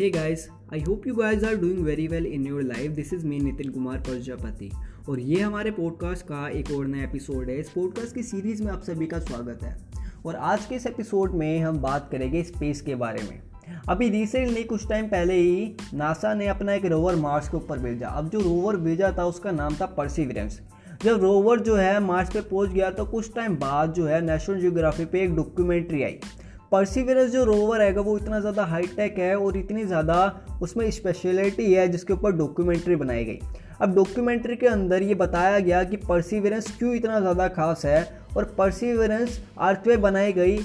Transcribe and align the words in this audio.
Hey 0.00 0.10
guys, 0.10 0.40
I 0.72 0.78
hope 0.78 1.06
you 1.06 1.14
guys 1.14 1.42
are 1.42 1.56
doing 1.56 1.78
very 1.84 2.06
well 2.06 2.26
in 2.26 2.42
your 2.46 2.62
life. 2.62 2.88
This 2.96 3.12
is 3.12 3.22
me 3.24 3.38
Nitin 3.42 3.70
Kumar 3.70 3.98
Prajapati 3.98 4.70
और 5.08 5.20
ये 5.20 5.40
हमारे 5.40 5.70
podcast 5.70 6.26
का 6.26 6.48
एक 6.48 6.70
और 6.70 6.86
नया 6.86 7.04
एपिसोड 7.04 7.50
है। 7.50 7.58
इस 7.60 7.70
पॉडकास्ट 7.70 8.14
की 8.14 8.22
सीरीज़ 8.22 8.62
में 8.62 8.72
आप 8.72 8.82
सभी 8.82 9.06
का 9.06 9.18
स्वागत 9.18 9.62
है। 9.62 9.76
और 10.26 10.36
आज 10.36 10.66
के 10.66 10.74
इस 10.74 10.86
एपिसोड 10.86 11.34
में 11.34 11.60
हम 11.60 11.78
बात 11.78 12.08
करेंगे 12.12 12.42
स्पेस 12.42 12.80
के 12.80 12.94
बारे 12.94 13.22
में। 13.22 13.40
अभी 13.88 14.08
रिसेंटली 14.08 14.64
कुछ 14.64 14.88
टाइम 14.88 15.06
पहले 15.06 15.34
ही 15.34 15.74
नासा 15.94 16.34
ने 16.34 16.46
अपना 16.46 16.74
एक 16.74 16.84
रोवर 16.84 17.16
मार्स 17.16 17.48
के 17.48 17.56
ऊपर 17.56 17.78
भेजा। 17.78 18.08
अब 18.08 18.28
जो 18.30 18.40
रोवर 18.40 18.76
भेजा 18.76 19.14
था 19.18 19.24
उसका 19.24 19.50
नाम 19.50 19.74
था 19.74 19.86
परसिवरेंस 19.86 20.60
जब 21.04 21.20
रोवर 21.20 21.60
जो 21.60 21.76
है 21.76 22.00
मार्स 22.00 22.32
पे 22.32 22.40
पहुँच 22.40 22.70
गया 22.70 22.90
तो 22.90 23.04
कुछ 23.04 23.34
टाइम 23.34 23.56
बाद 23.56 23.92
जो 23.92 24.06
है 24.06 24.20
नेशनल 24.26 24.60
जियोग्राफी 24.60 25.04
पे 25.04 25.22
एक 25.22 25.34
डॉक्यूमेंट्री 25.36 26.02
आई। 26.02 26.20
परसिवरेंस 26.72 27.30
जो 27.32 27.44
रोवर 27.44 27.80
है 27.80 27.92
वो 27.92 28.16
इतना 28.18 28.40
ज़्यादा 28.40 28.64
हाईटेक 28.64 29.18
है 29.18 29.34
और 29.38 29.56
इतनी 29.56 29.84
ज़्यादा 29.84 30.18
उसमें 30.62 30.90
स्पेशलिटी 30.90 31.72
है 31.72 31.86
जिसके 31.88 32.12
ऊपर 32.12 32.32
डॉक्यूमेंट्री 32.32 32.96
बनाई 32.96 33.24
गई। 33.24 33.38
अब 33.80 33.94
डॉक्यूमेंट्री 33.94 34.56
के 34.56 34.66
अंदर 34.66 35.02
ये 35.02 35.14
बताया 35.14 35.58
गया 35.58 35.82
कि 35.84 35.96
परसिवेरेंस 35.98 36.76
क्यों 36.78 36.94
इतना 36.94 37.20
ज़्यादा 37.20 37.48
खास 37.48 37.84
है 37.86 38.02
और 38.36 38.44
परसिवेरेंस 38.58 39.40
अर्थवे 39.58 39.96
बनाई 39.96 40.32
गई 40.32 40.58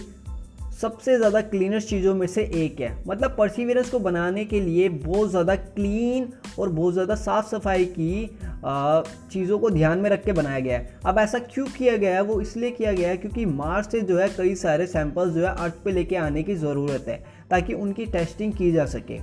सबसे 0.82 1.18
ज़्यादा 1.18 1.42
क्लीनेस्ट 1.44 1.90
चीज़ों 1.90 2.14
में 2.16 2.26
से 2.28 2.42
एक 2.56 2.80
है। 2.82 2.92
मतलब 3.08 3.36
परसिवियरेंस 3.38 3.90
को 3.90 4.00
बनाने 4.00 4.46
के 4.46 4.60
लिए 4.62 4.88
बहुत 4.90 5.30
ज़्यादा 5.30 5.56
क्लीन 5.56 6.28
और 6.60 6.70
बहुत 6.70 6.94
ज़्यादा 6.94 7.16
साफ़ 7.18 7.50
सफ़ाई 7.50 7.86
की 7.90 8.30
चीज़ों 9.32 9.60
को 9.60 9.70
ध्यान 9.70 10.00
में 10.00 10.10
रख 10.10 10.24
के 10.26 10.32
बनाया 10.32 10.60
गया 10.60 10.78
है। 10.78 11.00
अब 11.06 11.18
ऐसा 11.20 11.40
क्यों 11.42 11.66
किया 11.68 11.98
गया 11.98 12.16
है? 12.16 12.22
वो 12.22 12.40
इसलिए 12.42 12.72
किया 12.72 12.92
गया 12.94 13.10
है 13.10 13.18
क्योंकि 13.18 13.46
मार्स 13.48 13.92
से 13.92 14.02
जो 14.02 14.18
है 14.20 14.30
कई 14.30 14.56
सारे 14.56 14.88
सैंपल्स 14.88 15.34
जो 15.34 15.46
है 15.46 15.54
अर्थ 15.56 15.84
पे 15.86 15.92
लेके 15.92 16.16
आने 16.18 16.44
की 16.44 16.56
ज़रूरत 16.56 17.06
है, 17.08 17.24
ताकि 17.50 17.74
उनकी 17.76 18.06
टेस्टिंग 18.08 18.54
की 18.54 18.72
जा 18.72 18.86
सके। 18.88 19.20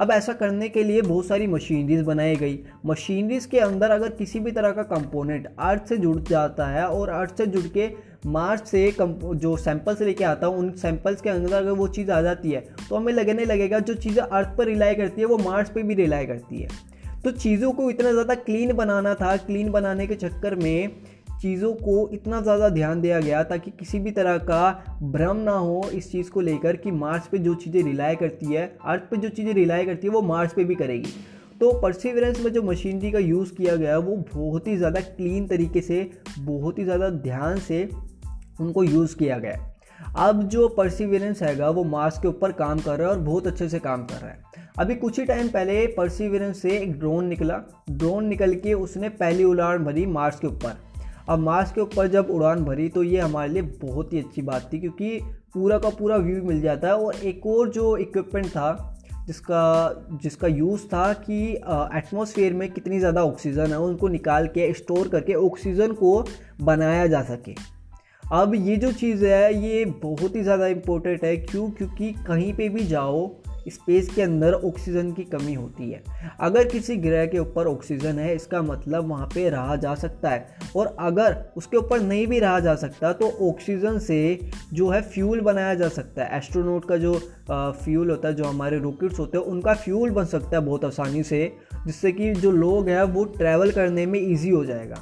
अब 0.00 0.10
ऐसा 0.10 0.32
करने 0.32 0.68
के 0.68 0.84
लिए 0.84 1.02
बहुत 1.02 1.26
सारी 1.26 1.46
मशीनरीज 1.46 2.02
बनाई 2.02 2.36
गई। 2.36 2.58
मशीनरीज 2.86 3.46
के 3.46 3.58
अंदर 3.60 3.90
अगर 3.90 4.10
किसी 4.14 4.40
भी 4.40 4.52
तरह 4.52 4.72
का 4.72 4.82
कंपोनेंट 4.88 5.46
अर्थ 5.60 5.88
से 5.88 5.96
जुड़ 5.98 6.18
जाता 6.20 6.66
है 6.68 6.86
और 6.86 7.08
अर्थ 7.10 7.36
से 7.38 7.46
जुड़ 7.46 7.66
के 7.68 7.90
मार्च 8.26 8.66
से 8.66 8.90
कम, 8.92 9.12
जो 9.12 9.56
सैंपल्स 9.56 10.00
लेके 10.02 10.24
आता 10.24 10.46
हूँ, 10.46 10.58
उन 10.58 10.70
सैंपल्स 10.72 11.20
के 11.20 11.30
अंदर 11.30 11.52
अगर 11.54 11.70
वो 11.72 11.86
चीज़ 11.88 12.10
आ 12.10 12.20
जाती 12.22 12.50
है 12.50 12.64
तो 12.88 12.96
हमें 12.96 13.12
लगने 13.12 13.44
लगेगा 13.44 13.78
जो 13.80 13.94
चीज़ें 13.96 14.22
अर्थ 14.22 14.56
पर 14.58 14.66
रिलाई 14.66 14.94
करती 14.94 15.20
है, 15.20 15.26
वो 15.26 15.38
मार्स 15.40 15.70
पे 15.70 15.82
भी 15.82 15.94
रिलाई 15.94 16.26
करती 16.26 16.60
है। 16.60 16.68
तो 17.24 17.30
चीज़ों 17.32 17.70
को 17.72 17.90
इतना 17.90 18.10
ज़्यादा 18.12 18.34
क्लीन 18.36 18.72
बनाना 18.72 19.14
था, 19.14 19.36
क्लीन 19.36 19.70
बनाने 19.70 20.06
के 20.06 20.14
चक्कर 20.16 20.54
में 20.54 20.90
चीज़ों 21.42 21.72
को 21.72 22.08
इतना 22.12 22.40
ज़्यादा 22.40 22.68
ध्यान 22.68 23.00
दिया 23.00 23.20
गया 23.20 23.42
ताकि 23.42 23.70
किसी 23.70 23.98
भी 23.98 24.10
तरह 24.10 24.38
का 24.38 24.98
भ्रम 25.02 25.36
ना 25.36 25.52
हो 25.52 25.88
इस 25.94 26.12
चीज़ 26.12 26.30
को 26.30 26.40
लेकर 26.40 26.76
कि 26.76 26.90
मार्स 26.90 27.26
पे 27.26 27.38
जो 27.38 27.54
चीज़ें 27.54 27.82
रिलाई 27.82 28.16
करती 28.16 28.46
है, 28.46 28.76
अर्थ 28.84 29.02
पे 29.02 29.16
जो 29.16 29.28
चीज़ें 29.28 29.52
रिलाई 29.54 29.86
करती 29.86 30.06
है, 30.06 30.12
वो 30.12 30.22
मार्स 30.22 30.52
पे 30.52 30.64
भी 30.64 30.74
करेगी। 30.74 31.12
तो 31.60 31.72
परसिवरेंस 31.72 32.40
में 32.40 32.52
जो 32.52 32.62
मशीनरी 32.62 33.10
का 33.10 33.18
यूज़ 33.18 33.54
किया 33.54 33.76
गया, 33.76 33.98
वो 33.98 34.16
बहुत 34.34 34.66
ही 34.68 34.76
ज़्यादा 34.76 35.00
क्लीन 35.00 35.46
तरीके 35.46 35.80
से, 35.80 36.10
बहुत 36.38 36.78
ही 36.78 36.84
ज़्यादा 36.84 37.08
ध्यान 37.10 37.58
से 37.58 37.88
उनको 38.60 38.84
यूज़ 38.84 39.16
किया 39.16 39.38
गया 39.38 39.72
अब 40.18 40.42
जो 40.42 40.68
परसिवरेंस 40.68 41.42
हैगा, 41.42 41.70
वो 41.70 41.84
मार्स 41.84 42.18
के 42.18 42.28
ऊपर 42.28 42.52
काम 42.52 42.78
कर 42.78 42.98
रहा 42.98 43.08
है 43.08 43.14
और 43.14 43.20
बहुत 43.20 43.46
अच्छे 43.46 43.68
से 43.68 43.78
काम 43.78 44.04
कर 44.04 44.14
रहा 44.14 44.30
है। 44.30 44.38
अभी 44.78 44.94
कुछ 44.94 45.18
ही 45.18 45.24
टाइम 45.24 45.48
पहले 45.48 45.86
परसिवरेंस 45.86 46.62
से 46.62 46.78
एक 46.78 46.98
ड्रोन 46.98 47.26
निकला। 47.26 47.60
ड्रोन 47.90 48.26
निकल 48.26 48.54
के 48.54 48.74
उसने 48.74 49.08
पहली 49.08 49.44
उड़ान 49.44 49.84
भरी 49.84 50.06
मार्स 50.06 50.40
के 50.40 50.46
ऊपर। 50.46 50.85
अब 51.28 51.38
मार्स 51.38 51.72
के 51.72 51.80
ऊपर 51.80 52.06
जब 52.08 52.30
उड़ान 52.30 52.64
भरी 52.64 52.88
तो 52.88 53.02
ये 53.02 53.20
हमारे 53.20 53.52
लिए 53.52 53.62
बहुत 53.62 54.12
ही 54.12 54.18
अच्छी 54.18 54.42
बात 54.42 54.68
थी, 54.72 54.78
क्योंकि 54.80 55.18
पूरा 55.54 55.78
का 55.78 55.88
पूरा 55.90 56.16
व्यू 56.16 56.42
मिल 56.44 56.60
जाता 56.60 56.88
है। 56.88 56.94
और 56.94 57.14
एक 57.24 57.46
और 57.46 57.70
जो 57.70 57.96
इक्विपमेंट 57.96 58.46
था, 58.46 58.92
जिसका 59.26 60.18
जिसका 60.22 60.48
यूज़ 60.48 60.84
था 60.86 61.12
कि 61.20 61.38
एटमॉस्फेयर 61.98 62.52
में 62.52 62.68
कितनी 62.72 62.98
ज़्यादा 62.98 63.24
ऑक्सीजन 63.24 63.66
है, 63.66 63.78
उनको 63.78 64.08
निकाल 64.08 64.46
के 64.48 64.72
स्टोर 64.74 65.08
करके 65.08 65.34
ऑक्सीजन 65.36 65.92
को 65.94 66.22
बनाया 66.62 67.06
जा 67.06 67.22
सके। 67.24 67.54
अब 68.32 68.54
ये 68.56 68.76
जो 68.76 68.92
चीज़ 68.92 69.24
है, 69.24 69.54
ये 69.64 69.84
बहुत 70.02 70.36
ही 70.36 70.42
ज़्यादा 70.42 70.66
इम्पोर्टेंट 70.68 71.24
है, 71.24 71.36
क्यों? 71.38 71.68
क्योंकि 71.70 72.12
कहीं 72.26 72.52
पे 72.54 72.68
भी 72.68 72.84
जाओ 72.86 73.26
स्पेस 73.68 74.08
के 74.14 74.22
अंदर 74.22 74.52
ऑक्सीजन 74.54 75.10
की 75.12 75.24
कमी 75.24 75.54
होती 75.54 75.90
है। 75.90 76.02
अगर 76.40 76.64
किसी 76.64 76.96
ग्रह 76.98 77.26
के 77.26 77.38
ऊपर 77.38 77.66
ऑक्सीजन 77.66 78.18
है, 78.18 78.34
इसका 78.34 78.62
मतलब 78.62 79.08
वहाँ 79.08 79.26
पे 79.26 79.48
रहा 79.50 79.76
जा 79.76 79.94
सकता 79.94 80.30
है। 80.30 80.70
और 80.76 80.94
अगर 81.00 81.36
उसके 81.56 81.76
ऊपर 81.76 82.00
नहीं 82.02 82.26
भी 82.26 82.38
रहा 82.38 82.60
जा 82.60 82.74
सकता 82.76 83.12
तो 83.12 83.30
ऑक्सीजन 83.48 83.98
से 83.98 84.38
जो 84.72 84.88
है 84.88 85.00
फ्यूल 85.04 85.40
बनाया 85.40 85.74
जा 85.74 85.88
सकता 85.88 86.24
है। 86.24 86.38
एस्ट्रोनोट 86.38 86.88
का 86.88 86.96
जो 86.96 87.14
फ्यूल 87.48 88.10
होता 88.10 88.28
है, 88.28 88.34
जो 88.34 88.44
हमारे 88.44 88.78
रॉकेट्स 88.78 89.18
होते 89.18 89.38
हैं, 89.38 89.44
उनका 89.44 89.74
फ्यूल 89.74 90.10
बन 90.10 90.24
सकता 90.26 90.56
है 90.56 90.64
बहुत 90.64 90.84
आसानी 90.84 91.22
से, 91.22 91.52
जिससे 91.86 92.12
कि 92.12 92.32
जो 92.32 92.50
लोग 92.50 92.88
हैं, 92.88 93.02
वो 93.02 93.24
ट्रैवल 93.36 93.70
करने 93.70 94.06
में 94.06 94.20
ईजी 94.20 94.50
हो 94.50 94.64
जाएगा। 94.64 94.96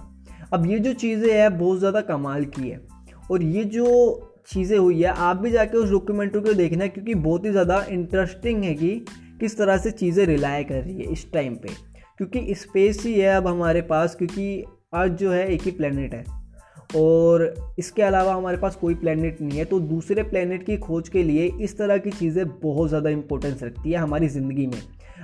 अब 0.53 0.67
ये 0.67 0.79
जो 0.79 0.93
चीज़ें 0.95 1.33
हैं, 1.33 1.59
बहुत 1.59 1.79
ज़्यादा 1.79 2.01
कमाल 2.03 2.45
की 2.47 2.69
है। 2.69 2.81
और 3.31 3.43
ये 3.43 3.65
जो 3.65 3.87
चीज़ें 4.49 4.77
हुई 4.79 5.03
है। 5.03 5.09
आप 5.09 5.37
भी 5.37 5.51
जाके 5.51 5.77
उस 5.79 5.91
डॉक्यूमेंट्री 5.91 6.41
को 6.41 6.53
देखना 6.53 6.87
क्योंकि 6.87 7.15
बहुत 7.17 7.45
ही 7.45 7.51
ज़्यादा 7.51 7.85
इंटरेस्टिंग 7.91 8.65
है 8.65 8.75
कि 8.75 8.95
किस 9.41 9.57
तरह 9.59 9.77
से 9.79 9.91
चीज़ें 9.93 10.25
रिलाय 10.27 10.65
कर 10.65 10.83
रही 10.83 10.97
है 10.97 11.13
इस 11.13 11.31
टाइम 11.33 11.55
पे। 11.57 11.69
क्योंकि 12.19 12.55
स्पेस 12.55 13.03
ही 13.05 13.13
है 13.15 13.35
अब 13.37 13.47
हमारे 13.47 13.83
पास 13.83 14.15
क्योंकि 14.15 14.65
अर्थ 14.95 15.13
जो 15.13 15.31
है 15.33 15.47
एक 15.49 15.63
ही 15.63 15.71
प्लानट 15.71 16.15
है। 16.15 16.25
और 16.97 17.43
इसके 17.79 18.03
अलावा 18.03 18.35
हमारे 18.35 18.57
पास 18.57 18.77
कोई 18.77 18.95
प्लानट 18.95 19.41
नहीं 19.41 19.59
है। 19.59 19.65
तो 19.65 19.79
दूसरे 19.83 20.23
प्लानट 20.23 20.63
की 20.67 20.77
खोज 20.79 21.09
के 21.09 21.23
लिए 21.23 21.51
इस 21.61 21.77
तरह 21.79 21.99
की 21.99 22.11
चीज़ें 22.11 22.47
बहुत 22.61 22.89
ज़्यादा 22.89 23.11
इंपॉर्टेंस 23.11 23.63
रखती 23.63 23.93
है 23.93 23.99
हमारी 23.99 24.29
ज़िंदगी 24.29 24.67
में, 24.67 24.81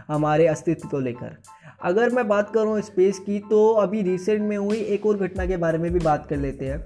हमारे 0.09 0.47
अस्तित्व 0.47 0.89
को 0.89 1.01
लेकर। 1.01 1.37
अगर 1.83 2.11
मैं 2.11 2.27
बात 2.29 2.51
करूँ 2.55 2.81
स्पेस 2.83 3.19
की 3.19 3.39
तो 3.41 3.69
अभी 3.75 4.03
रिसेंट 4.03 4.41
में 4.41 4.57
हुई 4.57 4.79
एक 4.79 5.07
और 5.07 5.17
घटना 5.19 5.47
के 5.47 5.57
बारे 5.57 5.79
में 5.79 5.93
भी 5.93 5.99
बात 6.01 6.27
कर 6.27 6.37
लेते 6.37 6.67
हैं। 6.67 6.79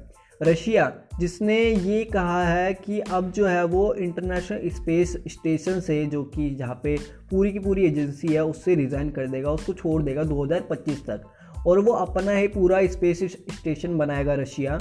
रशिया, 0.42 0.92
जिसने 1.20 1.70
ये 1.70 2.04
कहा 2.04 2.44
है 2.44 2.74
कि 2.74 3.00
अब 3.00 3.30
जो 3.30 3.46
है 3.46 3.64
वो 3.64 3.94
इंटरनेशनल 3.94 4.68
स्पेस 4.68 5.16
स्टेशन 5.28 5.80
से, 5.80 6.06
जो 6.06 6.24
कि 6.24 6.50
जहाँ 6.50 6.80
पे 6.82 6.96
पूरी 7.30 7.52
की 7.52 7.58
पूरी 7.58 7.86
एजेंसी 7.86 8.28
है, 8.28 8.44
उससे 8.44 8.74
रिज़ाइन 8.74 9.10
कर 9.10 9.26
देगा, 9.26 9.50
उसको 9.50 9.72
छोड़ 9.72 10.02
देगा 10.02 10.22
2025 10.22 11.06
तक। 11.06 11.22
और 11.66 11.78
वो 11.78 11.92
अपना 11.92 12.32
ही 12.32 12.48
पूरा 12.48 12.86
स्पेस 12.86 13.22
स्टेशन 13.50 13.98
बनाएगा 13.98 14.34
रशिया, 14.34 14.78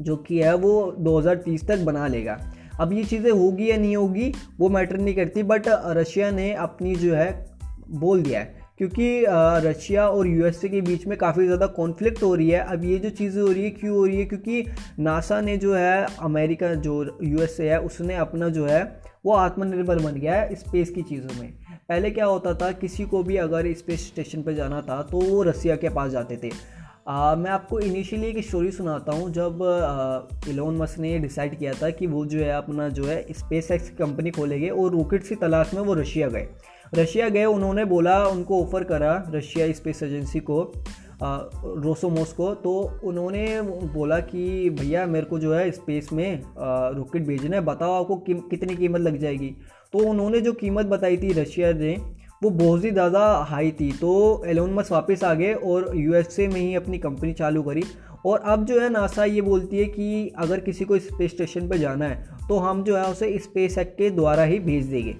जो 0.00 0.16
कि 0.16 0.38
है 0.38 0.54
वो 0.54 0.96
2030 0.98 1.68
तक 1.68 1.78
बना 1.78 2.06
लेगा। 2.06 2.52
अब 2.80 2.92
ये 2.92 3.04
चीज़ें 3.04 3.30
होगी 3.30 3.70
या 3.70 3.76
नहीं 3.76 3.96
होगी, 3.96 4.32
वो 4.58 4.68
मैटर 4.68 4.98
नहीं 4.98 5.14
करती 5.14 5.42
बट 5.42 5.62
रशिया 5.68 6.30
ने 6.30 6.52
अपनी 6.52 6.94
जो 6.94 7.14
है, 7.14 7.46
बोल 7.90 8.22
दिया 8.22 8.40
है। 8.40 8.65
क्योंकि 8.78 9.24
रशिया 9.66 10.08
और 10.08 10.26
यूएसए 10.26 10.68
के 10.68 10.80
बीच 10.80 11.06
में 11.06 11.16
काफ़ी 11.18 11.44
ज़्यादा 11.44 11.66
कॉन्फ्लिक्ट 11.76 12.22
हो 12.22 12.34
रही 12.34 12.48
है। 12.50 12.60
अब 12.62 12.84
ये 12.84 12.98
जो 12.98 13.10
चीज़ें 13.10 13.40
हो 13.42 13.48
रही 13.48 13.64
है, 13.64 13.70
क्यों 13.70 13.96
हो 13.96 14.04
रही 14.04 14.18
है? 14.18 14.24
क्योंकि 14.24 14.64
नासा 15.00 15.40
ने 15.40 15.56
जो 15.56 15.74
है, 15.74 16.06
अमेरिका 16.20 16.74
जो 16.76 17.18
यूएसए 17.22 17.68
है, 17.68 17.80
उसने 17.80 18.16
अपना 18.16 18.48
जो 18.48 18.66
है, 18.66 18.82
वो 19.26 19.32
आत्मनिर्भर 19.34 19.98
बन 20.00 20.14
गया 20.14 20.34
है 20.34 20.54
स्पेस 20.54 20.90
की 20.90 21.02
चीज़ों 21.02 21.40
में। 21.40 21.52
पहले 21.88 22.10
क्या 22.10 22.26
होता 22.26 22.54
था, 22.54 22.70
किसी 22.74 23.04
को 23.04 23.22
भी 23.22 23.36
अगर 23.38 23.72
स्पेस 23.74 24.06
स्टेशन 24.06 24.42
पर 24.42 24.52
जाना 24.52 24.80
था 24.82 25.02
तो 25.02 25.20
वो 25.20 25.42
रसिया 25.42 25.76
के 25.76 25.88
पास 25.90 26.10
जाते 26.10 26.36
थे। 26.36 26.50
आ, 27.08 27.34
मैं 27.34 27.50
आपको 27.50 27.80
इनिशियली 27.80 28.26
एक 28.26 28.46
स्टोरी 28.46 28.70
सुनाता 28.70 29.12
हूँ 29.12 29.30
जब 29.30 29.58
इलोन 30.48 30.76
मस्क 30.76 30.98
ने 30.98 31.18
डिसाइड 31.18 31.58
किया 31.58 31.72
था 31.72 31.90
कि 31.90 32.06
वो 32.06 32.26
जो 32.26 32.38
है 32.38 32.50
अपना 32.50 32.88
जो 32.88 33.04
है 33.04 33.26
स्पेस 33.30 33.70
एक्स 33.70 33.90
कंपनी 33.90 34.30
खोलेंगे 34.30 34.68
और 34.68 34.90
रॉकेट्स 34.92 35.28
की 35.28 35.34
तलाश 35.34 35.74
में 35.74 35.82
वो 35.82 35.94
रशिया 35.94 36.28
गए। 36.28 36.48
रशिया 36.94 37.28
गए 37.28 37.44
उन्होंने 37.44 37.84
बोला 37.84 38.26
उनको 38.26 38.62
ऑफ़र 38.62 38.84
करा 38.84 39.24
रशिया 39.30 39.72
स्पेस 39.72 40.02
एजेंसी 40.02 40.40
को 40.40 40.72
रोसोमोस 41.64 42.32
को 42.32 42.54
तो 42.54 43.00
उन्होंने 43.04 43.62
बोला 43.62 44.20
कि 44.20 44.70
भैया 44.70 45.06
मेरे 45.06 45.26
को 45.26 45.38
जो 45.38 45.54
है 45.54 45.70
स्पेस 45.70 46.08
में 46.12 46.42
रॉकेट 46.96 47.26
भेजना 47.26 47.56
है 47.56 47.62
बताओ 47.62 48.00
आपको 48.00 48.16
कि, 48.16 48.34
कितनी 48.34 48.76
कीमत 48.76 49.00
लग 49.00 49.18
जाएगी। 49.18 49.54
तो 49.92 49.98
उन्होंने 49.98 50.40
जो 50.40 50.52
कीमत 50.52 50.86
बताई 50.86 51.16
थी 51.16 51.32
रशिया 51.32 51.72
ने 51.72 52.15
वो 52.42 52.50
बहुत 52.52 52.84
ही 52.84 52.90
ज़्यादा 52.90 53.20
हाई 53.48 53.70
थी 53.70 53.90
तो 53.92 54.42
एलोन 54.46 54.74
मस 54.74 54.90
वापस 54.92 55.24
आ 55.24 55.32
गए 55.34 55.52
और 55.54 55.90
यूएसए 55.96 56.48
में 56.48 56.60
ही 56.60 56.74
अपनी 56.74 56.98
कंपनी 56.98 57.32
चालू 57.34 57.62
करी। 57.62 57.82
और 58.26 58.42
अब 58.46 58.64
जो 58.66 58.80
है 58.80 58.88
नासा 58.90 59.24
ये 59.24 59.40
बोलती 59.42 59.78
है 59.78 59.84
कि 59.86 60.32
अगर 60.38 60.60
किसी 60.60 60.84
को 60.84 60.98
स्पेस 60.98 61.30
स्टेशन 61.30 61.68
पर 61.68 61.76
जाना 61.78 62.04
है 62.04 62.46
तो 62.48 62.58
हम 62.58 62.82
जो 62.84 62.96
है 62.96 63.04
उसे 63.04 63.38
स्पेस 63.40 63.78
एक्ट 63.78 63.96
के 63.98 64.10
द्वारा 64.12 64.42
ही 64.44 64.58
भेज 64.60 64.86
देंगे। 64.86 65.16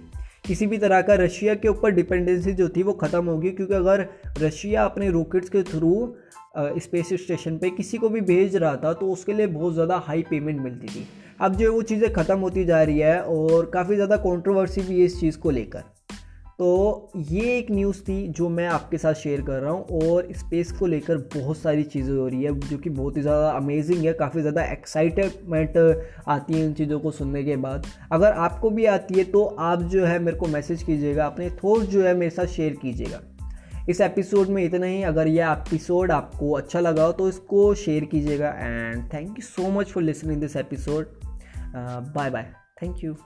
किसी 0.47 0.67
भी 0.67 0.79
तरह 0.79 1.03
का 1.03 1.15
रशिया 1.17 1.55
के 1.55 1.69
ऊपर 1.69 1.91
डिपेंडेंसी 1.93 2.53
जो 2.53 2.69
थी 2.69 2.83
वो 2.83 2.93
ख़त्म 2.95 3.25
होगी, 3.25 3.51
क्योंकि 3.51 3.75
अगर 3.75 4.07
रशिया 4.39 4.85
अपने 4.85 5.11
रॉकेट्स 5.11 5.49
के 5.51 5.63
थ्रू 5.65 6.15
स्पेस 6.57 7.09
स्टेशन 7.15 7.57
पे 7.59 7.71
किसी 7.73 7.99
को 7.99 8.09
भी 8.09 8.21
भेज 8.23 8.57
रहा 8.57 8.77
था 8.77 8.93
तो 8.93 9.11
उसके 9.13 9.33
लिए 9.33 9.47
बहुत 9.49 9.75
ज़्यादा 9.75 9.97
हाई 10.07 10.23
पेमेंट 10.31 10.61
मिलती 10.61 10.87
थी। 10.89 11.07
अब 11.41 11.57
जो 11.57 11.65
है 11.65 11.71
वो 11.71 11.83
चीज़ें 11.85 12.13
ख़त्म 12.13 12.39
होती 12.39 12.65
जा 12.65 12.83
रही 12.83 12.99
है 12.99 13.21
और 13.23 13.71
काफ़ी 13.75 13.95
ज़्यादा 13.95 14.17
कंट्रोवर्सी 14.19 14.81
भी 14.83 14.99
है 15.01 15.07
इस 15.07 15.21
चीज़ 15.21 15.39
को 15.39 15.51
लेकर। 15.51 15.83
तो 16.59 17.13
ये 17.19 17.57
एक 17.57 17.71
न्यूज़ 17.71 18.01
थी 18.03 18.17
जो 18.29 18.49
मैं 18.49 18.67
आपके 18.67 18.99
साथ 18.99 19.15
शेयर 19.15 19.41
कर 19.43 19.61
रहा 19.61 19.73
हूँ 19.73 20.01
और 20.03 20.29
स्पेस 20.33 20.71
को 20.73 20.87
लेकर 20.87 21.17
बहुत 21.35 21.59
सारी 21.59 21.83
चीज़ें 21.85 22.15
हो 22.15 22.27
रही 22.29 22.43
है, 22.45 22.53
जो 22.61 22.79
कि 22.79 22.91
बहुत 22.91 23.17
ही 23.17 23.23
ज़्यादा 23.23 23.51
अमेजिंग 23.51 24.05
है, 24.07 24.13
काफ़ी 24.13 24.41
ज़्यादा 24.41 24.65
एक्साइटमेंट 24.65 25.77
आती 26.29 26.55
है 26.55 26.65
इन 26.67 26.73
चीज़ों 26.75 27.01
को 27.01 27.11
सुनने 27.11 27.43
के 27.45 27.57
बाद। 27.59 27.87
अगर 28.13 28.33
आपको 28.33 28.71
भी 28.71 28.87
आती 28.87 29.19
है 29.19 29.25
तो 29.27 29.45
आप 29.45 29.83
जो 29.85 30.05
है 30.07 30.19
मेरे 30.19 30.37
को 30.37 30.47
मैसेज 30.47 30.83
कीजिएगा, 30.83 31.27
अपने 31.27 31.51
थॉट 31.53 31.85
जो 31.85 32.03
है 32.03 32.15
मेरे 32.15 32.31
साथ 32.31 32.47
शेयर 32.47 32.77
कीजिएगा। 32.83 33.21
इस 33.89 34.01
एपिसोड 34.01 34.49
में 34.49 34.63
इतना 34.65 34.87
ही। 34.87 35.03
अगर 35.05 35.29
यह 35.29 35.53
एपिसोड 35.53 36.13
आपको 36.13 36.53
अच्छा 36.53 36.81
लगा 36.81 37.05
हो 37.05 37.13
तो 37.13 37.29
इसको 37.29 37.75
शेयर 37.77 38.05
कीजिएगा 38.07 38.49
and 38.51 39.05
thank 39.15 39.29
you 39.29 39.45
so 39.45 39.71
much 39.71 39.93
for 39.93 40.03
listening 40.03 40.41
this 40.41 40.57
episode 40.57 41.15
bye 41.77 42.31
bye 42.31 42.53
thank 42.83 43.05
you 43.05 43.17